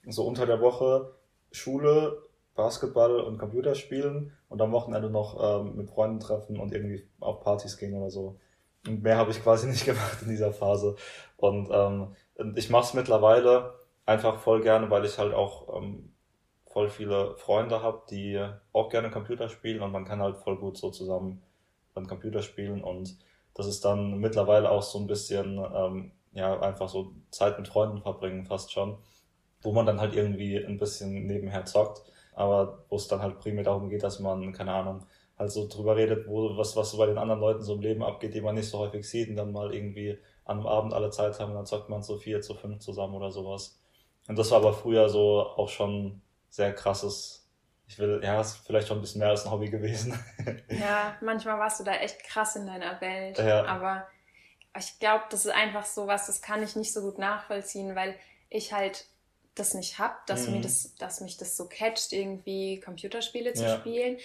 [0.07, 1.13] so unter der Woche
[1.51, 2.23] Schule,
[2.55, 7.77] Basketball und Computerspielen und am Wochenende noch ähm, mit Freunden treffen und irgendwie auf Partys
[7.77, 8.37] gehen oder so.
[8.87, 10.95] Und mehr habe ich quasi nicht gemacht in dieser Phase.
[11.37, 12.15] Und ähm,
[12.55, 16.13] ich mache es mittlerweile einfach voll gerne, weil ich halt auch ähm,
[16.67, 19.81] voll viele Freunde habe, die auch gerne Computer spielen.
[19.81, 21.41] Und man kann halt voll gut so zusammen
[21.95, 22.83] dann Computer spielen.
[22.83, 23.17] Und
[23.53, 28.01] das ist dann mittlerweile auch so ein bisschen ähm, ja einfach so Zeit mit Freunden
[28.01, 28.97] verbringen fast schon,
[29.61, 33.63] wo man dann halt irgendwie ein bisschen nebenher zockt, aber wo es dann halt primär
[33.63, 35.05] darum geht, dass man keine Ahnung
[35.39, 38.03] halt so drüber redet, wo, was, was so bei den anderen Leuten so im Leben
[38.03, 41.09] abgeht, die man nicht so häufig sieht und dann mal irgendwie an einem Abend alle
[41.11, 43.79] Zeit haben und dann zockt man so vier zu fünf zusammen oder sowas.
[44.27, 47.47] Und das war aber früher so auch schon sehr krasses,
[47.87, 50.13] ich will, ja, ist vielleicht schon ein bisschen mehr als ein Hobby gewesen.
[50.69, 53.65] Ja, manchmal warst du da echt krass in deiner Welt, ja.
[53.65, 54.07] aber
[54.77, 58.15] ich glaube, das ist einfach so was, das kann ich nicht so gut nachvollziehen, weil
[58.49, 59.05] ich halt
[59.55, 60.55] das nicht hab, dass mhm.
[60.55, 63.77] mir das, dass mich das so catcht, irgendwie Computerspiele zu ja.
[63.77, 64.17] spielen.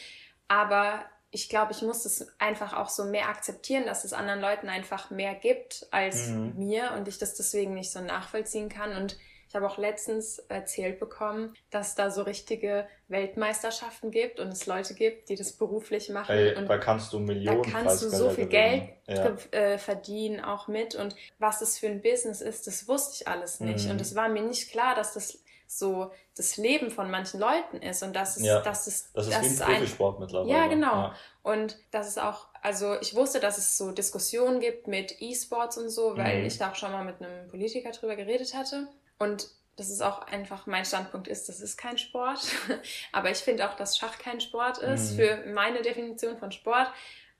[0.48, 4.68] Aber ich glaube, ich muss das einfach auch so mehr akzeptieren, dass es anderen Leuten
[4.68, 6.54] einfach mehr gibt als mhm.
[6.56, 8.96] mir und ich das deswegen nicht so nachvollziehen kann.
[8.96, 9.16] Und
[9.48, 14.94] ich habe auch letztens erzählt bekommen, dass da so richtige Weltmeisterschaften gibt und es Leute
[14.94, 16.36] gibt, die das beruflich machen.
[16.36, 19.36] Ey, und da kannst du Millionen Da kannst du so viel Geld ja.
[19.52, 20.96] äh, verdienen auch mit.
[20.96, 23.84] Und was das für ein Business ist, das wusste ich alles nicht.
[23.84, 23.92] Mhm.
[23.92, 25.43] Und es war mir nicht klar, dass das
[25.78, 29.34] so das Leben von manchen Leuten ist und das ist, ja, das ist, das ist
[29.34, 30.50] das wie ein Profisport mittlerweile.
[30.50, 30.92] Ja, genau.
[30.92, 31.14] Ja.
[31.42, 35.90] Und das ist auch, also ich wusste, dass es so Diskussionen gibt mit E-Sports und
[35.90, 36.46] so, weil mhm.
[36.46, 38.88] ich da auch schon mal mit einem Politiker drüber geredet hatte.
[39.18, 42.40] Und das ist auch einfach, mein Standpunkt ist, das ist kein Sport.
[43.12, 45.16] aber ich finde auch, dass Schach kein Sport ist, mhm.
[45.16, 46.88] für meine Definition von Sport.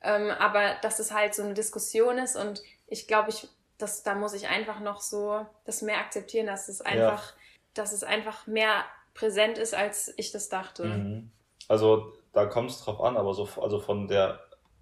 [0.03, 4.15] Ähm, aber dass es halt so eine Diskussion ist und ich glaube, ich, das, da
[4.15, 7.44] muss ich einfach noch so das mehr akzeptieren, dass es einfach ja
[7.75, 8.85] dass es einfach mehr
[9.15, 10.85] präsent ist, als ich das dachte.
[10.85, 11.31] Mhm.
[11.69, 14.41] Also da kommt es drauf an, aber so also von der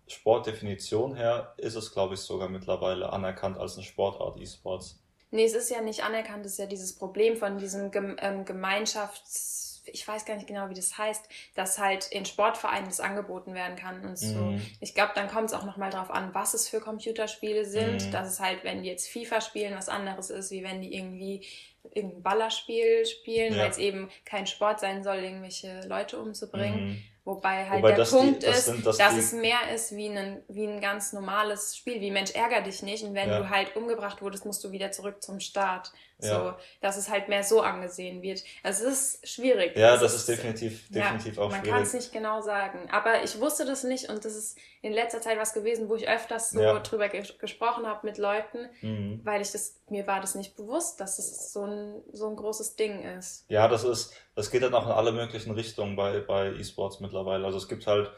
[0.09, 5.02] Sportdefinition her ist es, glaube ich, sogar mittlerweile anerkannt als eine Sportart E-Sports.
[5.31, 9.62] Nee, es ist ja nicht anerkannt, es ist ja dieses Problem von diesem ähm, Gemeinschafts-
[9.85, 13.76] ich weiß gar nicht genau, wie das heißt, dass halt in Sportvereinen das angeboten werden
[13.76, 14.37] kann und so.
[14.37, 14.62] Mhm.
[14.81, 18.07] Ich glaube, dann kommt es auch nochmal drauf an, was es für Computerspiele sind.
[18.07, 18.11] Mhm.
[18.12, 21.44] Dass es halt, wenn die jetzt FIFA spielen, was anderes ist, wie wenn die irgendwie
[21.90, 23.62] irgendein Ballerspiel spielen, ja.
[23.62, 26.90] weil es eben kein Sport sein soll, irgendwelche Leute umzubringen.
[26.90, 27.02] Mhm.
[27.24, 30.42] Wobei halt Wobei der Punkt die, ist, sind, dass, dass es mehr ist wie ein,
[30.48, 33.38] wie ein ganz normales Spiel, wie Mensch ärger dich nicht und wenn ja.
[33.38, 35.92] du halt umgebracht wurdest, musst du wieder zurück zum Start.
[36.22, 36.58] So, ja.
[36.80, 38.44] dass es halt mehr so angesehen wird.
[38.62, 39.76] Also es ist schwierig.
[39.76, 41.70] Ja, das, das ist, definitiv, definitiv ja, auch man schwierig.
[41.70, 42.88] Man kann es nicht genau sagen.
[42.92, 46.08] Aber ich wusste das nicht und das ist in letzter Zeit was gewesen, wo ich
[46.08, 46.78] öfters so ja.
[46.78, 49.20] drüber ges gesprochen habe mit Leuten, mhm.
[49.24, 52.76] weil ich das, mir war das nicht bewusst, dass es so ein, so ein großes
[52.76, 53.44] Ding ist.
[53.48, 57.44] Ja, das ist, das geht dann auch in alle möglichen Richtungen bei, bei E-Sports mittlerweile.
[57.44, 58.12] Also es gibt halt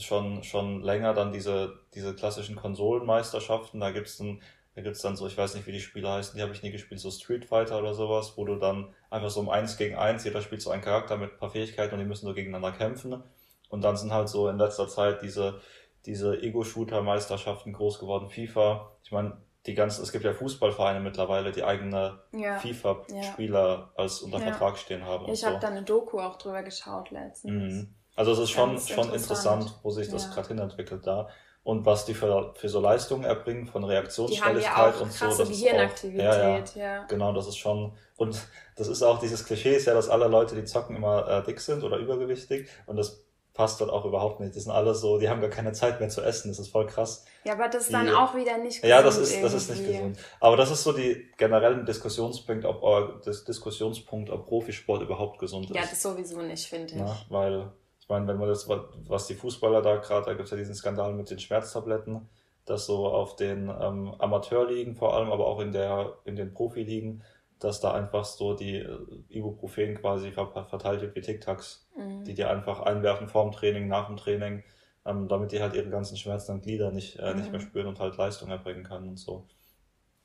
[0.00, 3.80] schon, schon länger dann diese, diese klassischen Konsolenmeisterschaften.
[3.80, 4.40] Da gibt's dann
[4.74, 6.70] da gibt's dann so, ich weiß nicht, wie die Spiele heißen, die habe ich nie
[6.70, 10.24] gespielt, so Street Fighter oder sowas, wo du dann einfach so um eins gegen eins,
[10.24, 13.22] jeder spielt so einen Charakter mit ein paar Fähigkeiten und die müssen so gegeneinander kämpfen.
[13.68, 15.60] Und dann sind halt so in letzter Zeit diese,
[16.06, 18.90] diese Ego-Shooter-Meisterschaften groß geworden, FIFA.
[19.04, 22.58] Ich meine, die ganzen, es gibt ja Fußballvereine mittlerweile, die eigene ja.
[22.58, 23.90] FIFA-Spieler ja.
[23.94, 24.44] als unter ja.
[24.44, 25.30] Vertrag stehen haben.
[25.30, 25.60] Ich habe so.
[25.60, 27.52] da eine Doku auch drüber geschaut letztens.
[27.52, 27.94] Mhm.
[28.16, 29.14] Also es ist schon, schon interessant.
[29.14, 31.28] interessant, wo sich das gerade hinentwickelt da
[31.64, 35.26] und was die für, für so Leistungen erbringen von Reaktionsschnelligkeit ja und so.
[35.26, 38.36] Das ist auch, ja, ja, ja, Genau, das ist schon, und
[38.76, 41.60] das ist auch dieses Klischee, ist ja, dass alle Leute, die zocken, immer äh, dick
[41.60, 44.54] sind oder übergewichtig und das passt dort auch überhaupt nicht.
[44.54, 46.86] Die sind alle so, die haben gar keine Zeit mehr zu essen, das ist voll
[46.86, 47.24] krass.
[47.44, 48.90] Ja, aber das ist die, dann auch wieder nicht gesund.
[48.90, 50.18] Ja, das ist, das ist nicht gesund.
[50.40, 55.66] Aber das ist so die generellen Diskussionspunkt, ob, äh, das Diskussionspunkt, ob Profisport überhaupt gesund
[55.70, 55.76] ist.
[55.76, 57.00] Ja, das sowieso nicht, finde ich.
[57.00, 57.72] Na, weil
[58.12, 61.14] meine, wenn man das, was die Fußballer da gerade, da gibt es ja diesen Skandal
[61.14, 62.28] mit den Schmerztabletten,
[62.64, 67.24] dass so auf den ähm, Amateurligen vor allem, aber auch in der in den Profiligen,
[67.58, 68.98] dass da einfach so die äh,
[69.28, 72.24] Ibuprofen quasi verteilt wird wie Tic-Tacs, mhm.
[72.24, 74.62] die die einfach einwerfen vorm Training, nach dem Training,
[75.04, 77.40] ähm, damit die halt ihre ganzen schmerzenden Glieder nicht, äh, mhm.
[77.40, 79.46] nicht mehr spüren und halt Leistung erbringen können und so.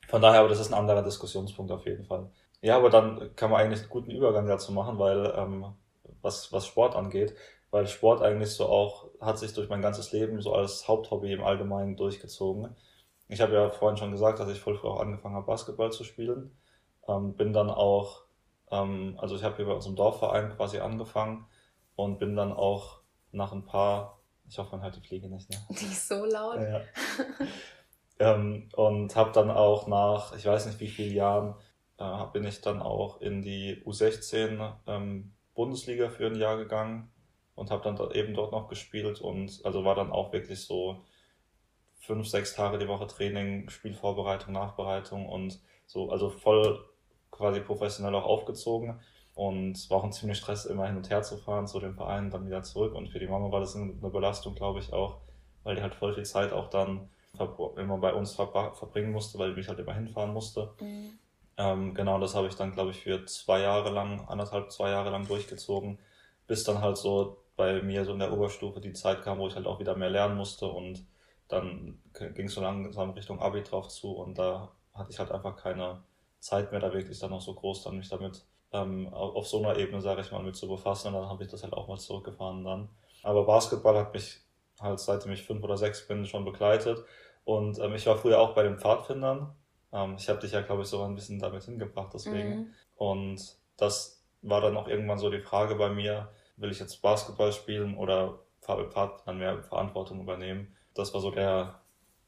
[0.06, 2.30] Von daher, aber das ist ein anderer Diskussionspunkt auf jeden Fall.
[2.60, 5.66] Ja, aber dann kann man eigentlich einen guten Übergang dazu machen, weil ähm,
[6.22, 7.34] was, was Sport angeht,
[7.70, 11.44] weil Sport eigentlich so auch, hat sich durch mein ganzes Leben so als Haupthobby im
[11.44, 12.74] Allgemeinen durchgezogen.
[13.28, 16.04] Ich habe ja vorhin schon gesagt, dass ich voll früh auch angefangen habe, Basketball zu
[16.04, 16.56] spielen.
[17.06, 18.22] Ähm, bin dann auch,
[18.70, 21.46] ähm, also ich habe hier bei unserem Dorfverein quasi angefangen
[21.94, 23.00] und bin dann auch
[23.32, 25.56] nach ein paar, ich hoffe, man hört die Fliege nicht, ne?
[25.68, 26.58] Die ist so laut.
[26.60, 26.80] Ja.
[28.34, 31.54] ähm, und habe dann auch nach, ich weiß nicht wie vielen Jahren,
[31.98, 37.10] äh, bin ich dann auch in die U16 ähm, Bundesliga für ein Jahr gegangen
[37.58, 41.02] und habe dann eben dort noch gespielt und also war dann auch wirklich so
[41.98, 46.84] fünf, sechs Tage die Woche Training, Spielvorbereitung, Nachbereitung und so, also voll
[47.30, 49.00] quasi professionell auch aufgezogen
[49.34, 52.30] und war auch ein ziemlich Stress, immer hin und her zu fahren zu den Vereinen,
[52.30, 55.20] dann wieder zurück und für die Mama war das eine Belastung, glaube ich, auch,
[55.64, 57.10] weil die halt voll viel Zeit auch dann
[57.76, 60.72] immer bei uns verbringen musste, weil ich mich halt immer hinfahren musste.
[60.80, 61.18] Mhm.
[61.56, 65.10] Ähm, genau, das habe ich dann, glaube ich, für zwei Jahre lang, anderthalb, zwei Jahre
[65.10, 65.98] lang durchgezogen,
[66.46, 69.56] bis dann halt so bei mir so in der Oberstufe die Zeit kam, wo ich
[69.56, 71.04] halt auch wieder mehr lernen musste und
[71.48, 75.56] dann ging es so langsam Richtung Abi drauf zu und da hatte ich halt einfach
[75.56, 76.02] keine
[76.38, 79.76] Zeit mehr, da wirklich dann noch so groß dann mich damit ähm, auf so einer
[79.76, 81.98] Ebene, sage ich mal, mit zu befassen und dann habe ich das halt auch mal
[81.98, 82.88] zurückgefahren dann.
[83.24, 84.40] Aber Basketball hat mich
[84.80, 87.04] halt seitdem ich fünf oder sechs bin schon begleitet
[87.44, 89.52] und ähm, ich war früher auch bei den Pfadfindern.
[89.92, 92.50] Ähm, ich habe dich ja, glaube ich, so ein bisschen damit hingebracht deswegen.
[92.50, 92.74] Mhm.
[92.94, 97.52] Und das war dann auch irgendwann so die Frage bei mir, will ich jetzt Basketball
[97.52, 100.76] spielen oder Partnern mehr Verantwortung übernehmen.
[100.94, 101.80] Das war so der,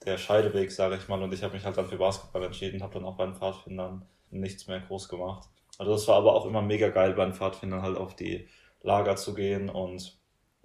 [0.04, 1.22] der Scheideweg, sage ich mal.
[1.22, 4.06] Und ich habe mich halt dann für Basketball entschieden, habe dann auch bei den Pfadfindern
[4.30, 5.48] nichts mehr groß gemacht.
[5.78, 8.48] Also das war aber auch immer mega geil, bei den Pfadfindern halt auf die
[8.82, 10.18] Lager zu gehen und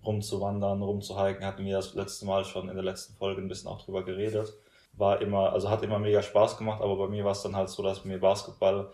[0.06, 1.46] rumzuwandern, rumzuhiken.
[1.46, 4.54] Hatten wir das letzte Mal schon in der letzten Folge ein bisschen auch drüber geredet.
[4.94, 7.70] War immer, also hat immer mega Spaß gemacht, aber bei mir war es dann halt
[7.70, 8.92] so, dass mir Basketball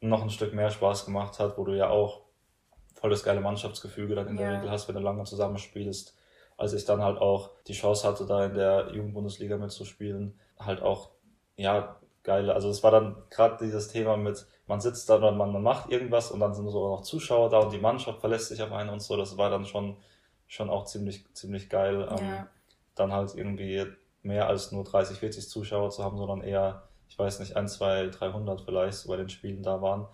[0.00, 2.25] noch ein Stück mehr Spaß gemacht hat, wo du ja auch
[3.06, 4.50] voll das geile Mannschaftsgefüge dann in ja.
[4.50, 6.16] der Regel hast, wenn du lange zusammenspielst.
[6.56, 11.10] Als ich dann halt auch die Chance hatte, da in der Jugendbundesliga mitzuspielen, halt auch,
[11.56, 15.52] ja, geile, also es war dann gerade dieses Thema mit, man sitzt da und man,
[15.52, 18.60] man macht irgendwas und dann sind so noch Zuschauer da und die Mannschaft verlässt sich
[18.60, 19.96] auf einen und so, das war dann schon,
[20.48, 22.46] schon auch ziemlich, ziemlich geil, ähm, ja.
[22.96, 23.86] dann halt irgendwie
[24.22, 28.08] mehr als nur 30, 40 Zuschauer zu haben, sondern eher, ich weiß nicht, ein, zwei,
[28.08, 30.08] 300 vielleicht so bei den Spielen da waren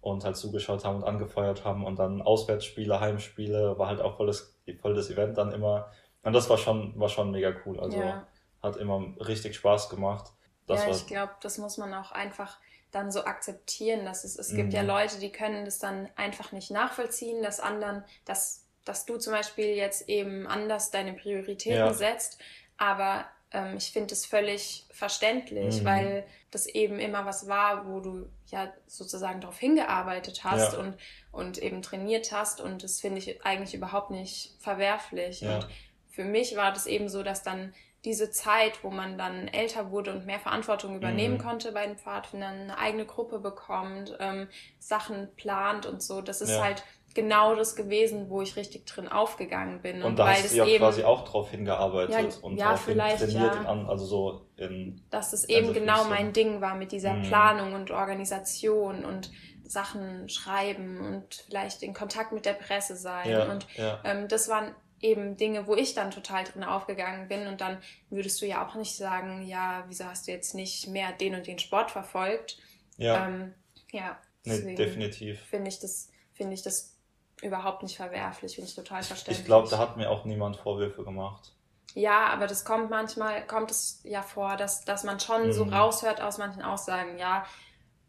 [0.00, 4.26] und halt zugeschaut haben und angefeuert haben und dann Auswärtsspiele, Heimspiele, war halt auch voll
[4.26, 5.90] das, voll das Event dann immer.
[6.22, 7.80] Und das war schon, war schon mega cool.
[7.80, 8.26] Also ja.
[8.62, 10.32] hat immer richtig Spaß gemacht.
[10.66, 12.58] Das ja, ich glaube, das muss man auch einfach
[12.90, 14.74] dann so akzeptieren, dass es, es gibt mhm.
[14.74, 19.32] ja Leute, die können das dann einfach nicht nachvollziehen, dass anderen, dass, dass du zum
[19.32, 21.92] Beispiel jetzt eben anders deine Prioritäten ja.
[21.92, 22.38] setzt,
[22.76, 25.84] aber ähm, ich finde es völlig verständlich, mhm.
[25.84, 30.78] weil das eben immer was war, wo du ja sozusagen darauf hingearbeitet hast ja.
[30.78, 30.96] und,
[31.32, 35.42] und eben trainiert hast und das finde ich eigentlich überhaupt nicht verwerflich.
[35.42, 35.56] Ja.
[35.56, 35.68] Und
[36.10, 40.12] für mich war das eben so, dass dann diese Zeit, wo man dann älter wurde
[40.12, 41.42] und mehr Verantwortung übernehmen mhm.
[41.42, 46.50] konnte bei den Pfadfindern, eine eigene Gruppe bekommt, ähm, Sachen plant und so, das ist
[46.50, 46.62] ja.
[46.62, 49.96] halt genau das gewesen, wo ich richtig drin aufgegangen bin.
[49.96, 52.70] Und, und da weil hast du ja eben, quasi auch drauf hingearbeitet ja, und ja,
[52.70, 55.02] drauf trainiert, ja, in, also so in...
[55.10, 57.22] Dass es eben genau mein Ding war mit dieser mhm.
[57.22, 59.30] Planung und Organisation und
[59.64, 63.30] Sachen schreiben und vielleicht in Kontakt mit der Presse sein.
[63.30, 64.00] Ja, und ja.
[64.04, 67.78] Ähm, das waren eben Dinge, wo ich dann total drin aufgegangen bin und dann
[68.10, 71.46] würdest du ja auch nicht sagen, ja, wieso hast du jetzt nicht mehr den und
[71.46, 72.58] den Sport verfolgt?
[72.96, 73.28] Ja.
[73.28, 73.54] Ähm,
[73.92, 74.18] ja.
[74.44, 75.40] Nee, definitiv.
[75.50, 76.97] Finde ich das, finde ich das
[77.42, 79.40] überhaupt nicht verwerflich, finde ich total verständlich.
[79.40, 81.52] Ich glaube, da hat mir auch niemand Vorwürfe gemacht.
[81.94, 85.52] Ja, aber das kommt manchmal, kommt es ja vor, dass, dass man schon mhm.
[85.52, 87.44] so raushört aus manchen Aussagen, ja,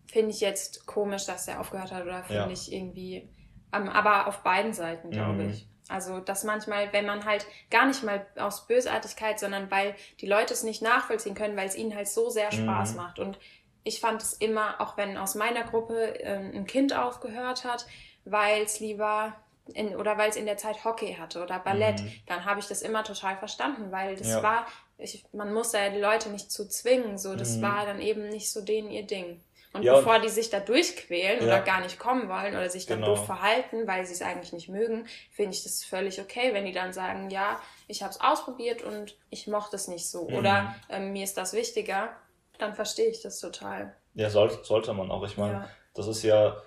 [0.05, 2.49] finde ich jetzt komisch, dass er aufgehört hat oder finde ja.
[2.49, 3.29] ich irgendwie,
[3.73, 5.49] ähm, aber auf beiden Seiten, glaube mhm.
[5.51, 5.67] ich.
[5.87, 10.53] Also, dass manchmal, wenn man halt gar nicht mal aus Bösartigkeit, sondern weil die Leute
[10.53, 12.97] es nicht nachvollziehen können, weil es ihnen halt so sehr Spaß mhm.
[12.97, 13.17] macht.
[13.17, 13.39] Und
[13.83, 17.87] ich fand es immer, auch wenn aus meiner Gruppe äh, ein Kind aufgehört hat,
[18.25, 19.35] weil es lieber
[19.73, 22.11] in, oder weil es in der Zeit Hockey hatte oder Ballett, mhm.
[22.27, 24.43] dann habe ich das immer total verstanden, weil das ja.
[24.43, 24.65] war,
[24.97, 27.61] ich, man muss ja die Leute nicht zu zwingen, so das mhm.
[27.61, 29.41] war dann eben nicht so denen ihr Ding.
[29.71, 31.45] Und ja, bevor und die sich da durchquälen ja.
[31.45, 33.15] oder gar nicht kommen wollen oder sich dann genau.
[33.15, 36.71] doof verhalten, weil sie es eigentlich nicht mögen, finde ich das völlig okay, wenn die
[36.71, 40.35] dann sagen, ja, ich habe es ausprobiert und ich mochte es nicht so mhm.
[40.35, 42.09] oder ähm, mir ist das wichtiger,
[42.57, 43.95] dann verstehe ich das total.
[44.15, 45.23] Ja, soll, sollte man auch.
[45.23, 46.57] Ich meine, das ist ja,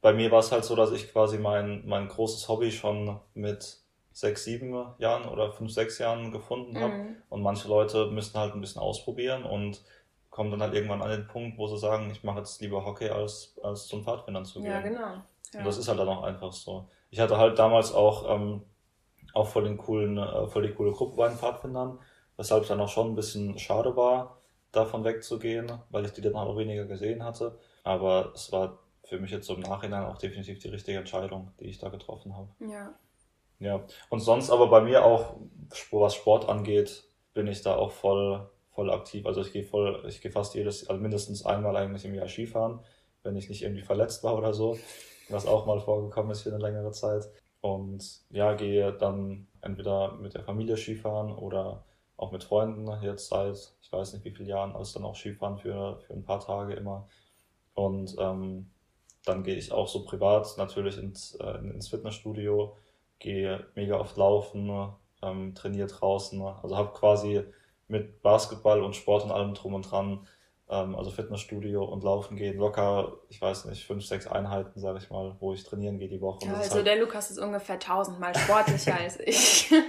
[0.00, 3.78] bei mir war es halt so, dass ich quasi mein, mein großes Hobby schon mit
[4.12, 6.92] sechs, sieben Jahren oder fünf, sechs Jahren gefunden habe.
[6.92, 7.16] Mhm.
[7.28, 9.82] Und manche Leute müssen halt ein bisschen ausprobieren und
[10.30, 13.08] kommen dann halt irgendwann an den Punkt, wo sie sagen, ich mache jetzt lieber Hockey
[13.08, 14.70] als, als zum Pfadfindern zu gehen.
[14.70, 15.22] Ja, genau.
[15.52, 15.60] Ja.
[15.60, 16.88] Und das ist halt dann auch einfach so.
[17.10, 18.62] Ich hatte halt damals auch, ähm,
[19.34, 21.98] auch voll den coolen, äh, voll die coole Gruppe bei den Pfadfindern,
[22.36, 24.38] weshalb es dann auch schon ein bisschen schade war,
[24.72, 27.58] davon wegzugehen, weil ich die dann auch weniger gesehen hatte.
[27.84, 31.66] Aber es war für mich jetzt so im Nachhinein auch definitiv die richtige Entscheidung, die
[31.66, 32.48] ich da getroffen habe.
[32.60, 32.94] Ja.
[33.58, 33.84] Ja.
[34.08, 35.36] Und sonst aber bei mir auch,
[35.90, 39.26] was Sport angeht, bin ich da auch voll voll aktiv.
[39.26, 42.78] Also ich gehe voll, ich gehe fast jedes, also mindestens einmal eigentlich im Jahr Skifahren,
[43.24, 44.78] wenn ich nicht irgendwie verletzt war oder so,
[45.28, 47.28] was auch mal vorgekommen ist für eine längere Zeit.
[47.60, 53.56] Und ja, gehe dann entweder mit der Familie Skifahren oder auch mit Freunden jetzt seit,
[53.82, 56.74] ich weiß nicht wie viele Jahren, also dann auch Skifahren für, für ein paar Tage
[56.74, 57.08] immer.
[57.74, 58.70] Und ähm,
[59.28, 62.76] dann gehe ich auch so privat natürlich ins, äh, ins Fitnessstudio,
[63.18, 67.42] gehe mega oft laufen, ähm, trainiere draußen, also habe quasi
[67.88, 70.26] mit Basketball und Sport und allem drum und dran,
[70.70, 75.10] ähm, also Fitnessstudio und Laufen gehen, locker, ich weiß nicht, fünf, sechs Einheiten, sage ich
[75.10, 76.46] mal, wo ich trainieren gehe die Woche.
[76.46, 79.72] Ja, also halt der Lukas ist ungefähr tausendmal sportlicher als ich.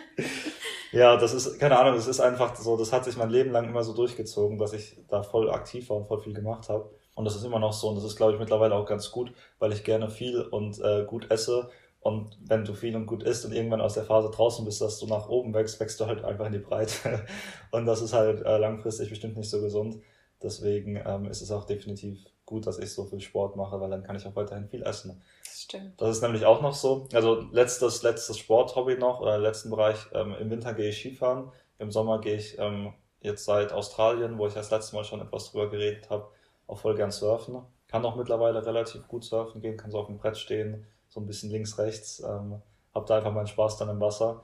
[0.92, 3.66] Ja, das ist, keine Ahnung, das ist einfach so, das hat sich mein Leben lang
[3.66, 6.90] immer so durchgezogen, dass ich da voll aktiv war und voll viel gemacht habe.
[7.20, 9.34] Und das ist immer noch so und das ist, glaube ich, mittlerweile auch ganz gut,
[9.60, 13.44] weil ich gerne viel und äh, gut esse und wenn du viel und gut isst
[13.44, 16.24] und irgendwann aus der Phase draußen bist, dass du nach oben wächst, wächst du halt
[16.24, 17.26] einfach in die Breite.
[17.72, 20.02] Und das ist halt äh, langfristig bestimmt nicht so gesund.
[20.42, 24.04] Deswegen ähm, ist es auch definitiv gut, dass ich so viel Sport mache, weil dann
[24.04, 25.22] kann ich auch weiterhin viel essen.
[25.44, 26.00] Das stimmt.
[26.00, 27.10] Das ist nämlich auch noch so.
[27.14, 31.92] Also letztes, letztes Sporthobby noch, oder letzten Bereich, ähm, im Winter gehe ich Skifahren, im
[31.92, 35.70] Sommer gehe ich ähm, jetzt seit Australien, wo ich das letzte Mal schon etwas drüber
[35.70, 36.30] geredet habe,
[36.70, 37.62] auch voll gern surfen.
[37.88, 41.26] Kann auch mittlerweile relativ gut surfen gehen, kann so auf dem Brett stehen, so ein
[41.26, 42.22] bisschen links, rechts.
[42.22, 42.62] Ähm,
[42.94, 44.44] hab da einfach meinen Spaß dann im Wasser.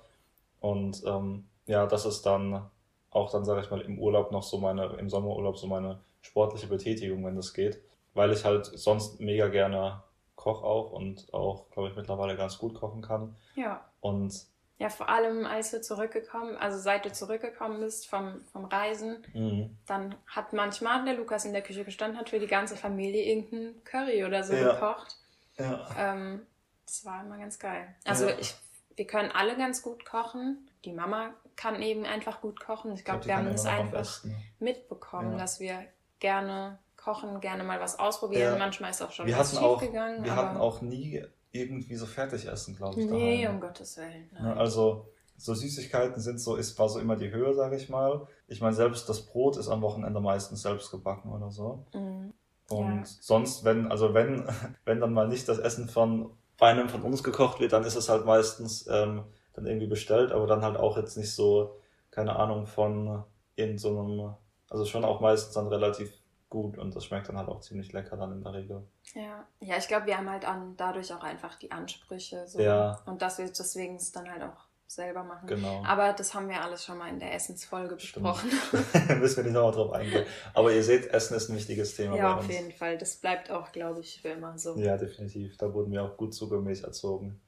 [0.59, 2.69] Und ähm, ja, das ist dann
[3.11, 6.67] auch dann, sage ich mal, im Urlaub noch so meine, im Sommerurlaub so meine sportliche
[6.67, 7.81] Betätigung, wenn das geht.
[8.13, 10.01] Weil ich halt sonst mega gerne
[10.35, 13.35] koche auch und auch, glaube ich, mittlerweile ganz gut kochen kann.
[13.55, 13.85] Ja.
[14.01, 14.45] Und
[14.77, 19.77] ja, vor allem als wir zurückgekommen, also seit du zurückgekommen bist vom, vom Reisen, mhm.
[19.88, 23.83] dann hat manchmal der Lukas in der Küche gestanden, hat für die ganze Familie irgendeinen
[23.85, 24.73] Curry oder so ja.
[24.73, 25.17] gekocht.
[25.57, 25.88] Ja.
[25.97, 26.45] Ähm,
[26.85, 27.95] das war immer ganz geil.
[28.03, 28.35] Also ja.
[28.38, 28.53] ich,
[28.95, 30.69] wir können alle ganz gut kochen.
[30.83, 32.93] Die Mama kann eben einfach gut kochen.
[32.93, 34.25] Ich glaube, wir haben es einfach
[34.59, 35.85] mitbekommen, dass wir
[36.19, 38.59] gerne kochen, gerne mal was ausprobieren.
[38.59, 40.23] Manchmal ist auch schon wir was schief auch, gegangen.
[40.23, 41.23] Wir hatten auch nie
[41.56, 43.10] irgendwie so Fertigessen, glaube ich.
[43.10, 43.56] Nee, daheim.
[43.56, 44.30] um Gottes Willen.
[44.38, 48.28] Ja, also so Süßigkeiten sind so, ist, war so immer die Höhe, sage ich mal.
[48.48, 51.86] Ich meine, selbst das Brot ist am Wochenende meistens selbst gebacken oder so.
[51.94, 52.34] Mhm.
[52.70, 53.06] Und ja.
[53.06, 54.46] sonst, wenn, also wenn,
[54.86, 58.08] wenn dann mal nicht das Essen von einem von uns gekocht wird, dann ist es
[58.10, 61.76] halt meistens ähm, dann irgendwie bestellt, aber dann halt auch jetzt nicht so,
[62.12, 63.24] keine Ahnung, von
[63.56, 64.34] in so einem,
[64.70, 66.12] also schon auch meistens dann relativ
[66.49, 68.88] gut und das schmeckt dann halt auch ziemlich lecker dann in der Regel.
[69.13, 72.60] Ja, ja ich glaube, wir haben halt an, dadurch auch einfach die Ansprüche so.
[72.60, 73.01] Ja.
[73.05, 75.47] Und dass wir deswegen es dann halt auch selber machen.
[75.47, 75.84] Genau.
[75.86, 78.49] Aber das haben wir alles schon mal in der Essensfolge besprochen.
[79.19, 80.25] Müssen wir nicht nochmal drauf eingehen.
[80.53, 82.97] Aber ihr seht, Essen ist ein wichtiges Thema ja, auf jeden Fall.
[82.97, 84.77] Das bleibt auch, glaube ich, für immer so.
[84.77, 85.58] Ja, definitiv.
[85.58, 87.41] Da wurden wir auch gut zugemäß erzogen.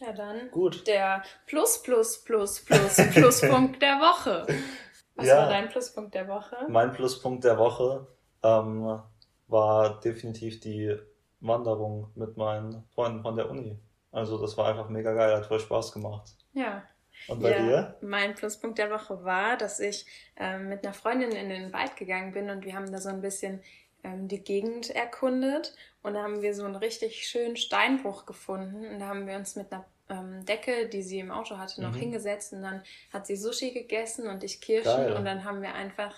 [0.00, 0.86] Ja, dann Gut.
[0.86, 4.46] der Plus, Plus, Plus, Plus, Pluspunkt der Woche.
[5.16, 5.38] Was Ja.
[5.38, 6.56] war dein Pluspunkt der Woche?
[6.68, 8.06] Mein Pluspunkt der Woche
[8.42, 9.00] ähm,
[9.48, 10.96] war definitiv die
[11.40, 13.78] Wanderung mit meinen Freunden von der Uni.
[14.12, 16.34] Also das war einfach mega geil, hat voll Spaß gemacht.
[16.52, 16.82] Ja.
[17.26, 17.96] Und bei ja, dir?
[18.00, 22.32] Mein Pluspunkt der Woche war, dass ich ähm, mit einer Freundin in den Wald gegangen
[22.32, 23.60] bin und wir haben da so ein bisschen
[24.04, 29.00] ähm, die Gegend erkundet und da haben wir so einen richtig schönen Steinbruch gefunden und
[29.00, 31.98] da haben wir uns mit einer ähm, Decke, die sie im Auto hatte, noch Mhm.
[31.98, 35.12] hingesetzt und dann hat sie Sushi gegessen und ich Kirschen Geil.
[35.14, 36.14] und dann haben wir einfach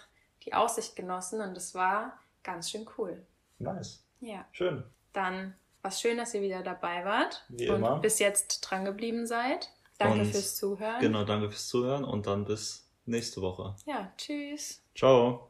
[0.51, 3.23] die Aussicht genossen und es war ganz schön cool.
[3.59, 4.03] Nice.
[4.21, 4.83] Ja, Schön.
[5.13, 7.99] dann was schön, dass ihr wieder dabei wart Wie und immer.
[8.01, 9.71] bis jetzt dran geblieben seid.
[9.99, 11.01] Danke Und fürs Zuhören.
[11.01, 13.75] Genau, danke fürs Zuhören und dann bis nächste Woche.
[13.87, 14.83] Ja, tschüss.
[14.95, 15.47] Ciao.